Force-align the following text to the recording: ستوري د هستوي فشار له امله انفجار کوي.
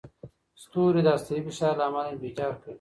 ستوري 0.61 1.01
د 1.03 1.07
هستوي 1.15 1.41
فشار 1.45 1.73
له 1.79 1.83
امله 1.87 2.09
انفجار 2.13 2.51
کوي. 2.61 2.69